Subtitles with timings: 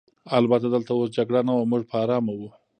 [0.39, 2.49] البته دلته اوس جګړه نه وه، موږ په آرامه وو.